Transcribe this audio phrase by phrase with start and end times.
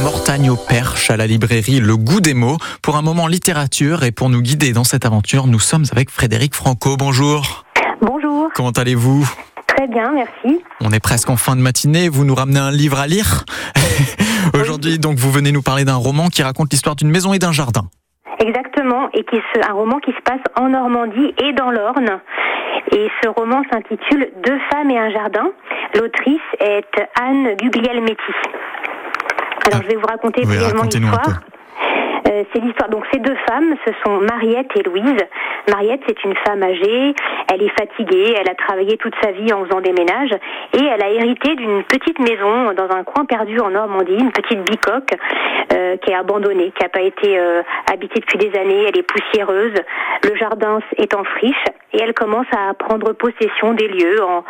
[0.00, 4.10] Mortagne au Perche à la librairie Le Goût des mots pour un moment littérature et
[4.10, 6.96] pour nous guider dans cette aventure, nous sommes avec Frédéric Franco.
[6.96, 7.64] Bonjour.
[8.00, 8.48] Bonjour.
[8.54, 9.28] Comment allez-vous?
[9.66, 10.62] Très bien, merci.
[10.80, 13.44] On est presque en fin de matinée, vous nous ramenez un livre à lire?
[14.54, 17.52] Aujourd'hui, donc vous venez nous parler d'un roman qui raconte l'histoire d'une maison et d'un
[17.52, 17.82] jardin.
[18.38, 22.20] Exactement, et qui se, un roman qui se passe en Normandie et dans l'Orne.
[22.92, 25.50] Et ce roman s'intitule Deux femmes et un jardin.
[25.94, 28.32] L'autrice est Anne Guglielmetti.
[29.66, 31.40] Alors je vais vous raconter Oui, brièvement l'histoire.
[32.28, 32.88] Euh, c'est l'histoire.
[32.88, 35.22] Donc ces deux femmes, ce sont Mariette et Louise.
[35.68, 37.14] Mariette, c'est une femme âgée.
[37.52, 38.34] Elle est fatiguée.
[38.38, 40.32] Elle a travaillé toute sa vie en faisant des ménages
[40.72, 44.62] et elle a hérité d'une petite maison dans un coin perdu en Normandie, une petite
[44.64, 45.12] bicoque
[45.72, 48.84] euh, qui est abandonnée, qui n'a pas été euh, habitée depuis des années.
[48.88, 49.74] Elle est poussiéreuse.
[50.24, 54.44] Le jardin est en friche et elle commence à prendre possession des lieux en,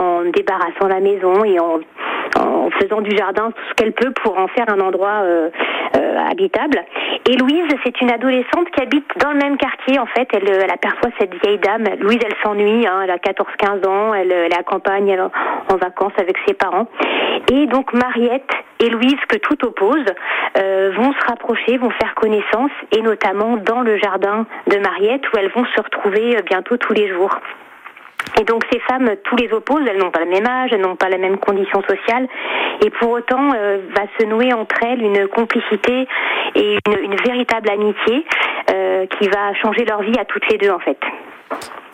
[0.00, 1.80] en débarrassant la maison et en
[2.66, 5.50] en faisant du jardin tout ce qu'elle peut pour en faire un endroit euh,
[5.96, 6.84] euh, habitable.
[7.28, 9.98] Et Louise, c'est une adolescente qui habite dans le même quartier.
[9.98, 11.84] En fait, elle, elle aperçoit cette vieille dame.
[12.00, 12.86] Louise, elle s'ennuie.
[12.86, 14.14] Hein, elle a 14-15 ans.
[14.14, 15.16] Elle, est à campagne,
[15.70, 16.88] en vacances avec ses parents.
[17.52, 20.04] Et donc Mariette et Louise, que tout oppose,
[20.58, 25.38] euh, vont se rapprocher, vont faire connaissance, et notamment dans le jardin de Mariette, où
[25.38, 27.34] elles vont se retrouver euh, bientôt tous les jours.
[28.40, 30.96] Et donc ces femmes, tous les opposent, elles n'ont pas le même âge, elles n'ont
[30.96, 32.28] pas la même condition sociale,
[32.84, 36.06] et pour autant euh, va se nouer entre elles une complicité
[36.54, 38.24] et une, véritable amitié
[38.72, 40.98] euh, qui va changer leur vie à toutes les deux en fait.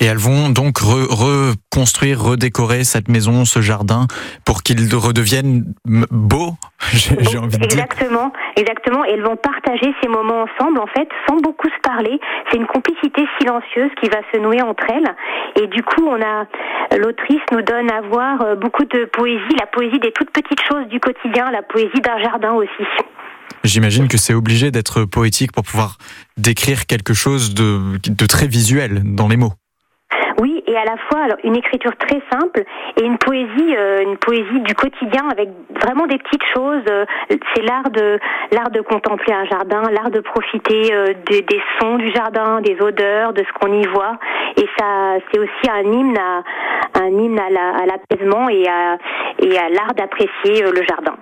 [0.00, 4.08] Et elles vont donc re- reconstruire, redécorer cette maison, ce jardin,
[4.44, 6.54] pour qu'il redevienne beau,
[6.92, 7.84] j'ai j'ai envie de dire.
[7.84, 9.04] Exactement, exactement.
[9.04, 12.18] Et elles vont partager ces moments ensemble, en fait, sans beaucoup se parler.
[12.50, 15.14] C'est une complicité silencieuse qui va se nouer entre elles.
[15.62, 16.46] Et du coup, on a
[16.96, 20.86] l'autrice nous donne à voir euh, beaucoup de poésie, la poésie des toutes petites choses
[20.88, 22.86] du quotidien, la poésie d'un jardin aussi.
[23.64, 25.98] J'imagine que c'est obligé d'être poétique pour pouvoir
[26.36, 29.52] décrire quelque chose de, de très visuel dans les mots.
[30.40, 32.64] Oui, et à la fois alors, une écriture très simple
[33.00, 35.48] et une poésie, euh, une poésie du quotidien avec
[35.80, 36.82] vraiment des petites choses.
[36.90, 37.04] euh,
[37.54, 38.18] c'est l'art de
[38.50, 41.44] l'art de contempler un jardin, l'art de profiter euh, des,
[41.80, 44.18] sons du jardin, des odeurs, de ce qu'on y voit.
[44.56, 46.42] Et ça, c'est aussi un hymne à
[46.98, 48.98] un hymne à la- à l'apaisement et à
[49.38, 51.14] et à l'art d'apprécier le jardin.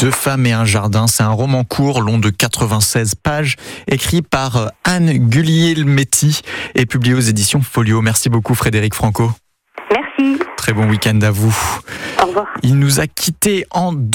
[0.00, 3.56] Deux femmes et un jardin, c'est un roman court, long de 96 pages,
[3.86, 6.40] écrit par euh, Anne Guglielmetti
[6.74, 8.02] et publié aux éditions Folio.
[8.02, 9.30] Merci beaucoup Frédéric Franco.
[9.90, 10.38] Merci.
[10.56, 11.56] Très bon week-end à vous.
[12.22, 12.46] Au revoir.
[12.62, 14.10] Il nous a quittés en deux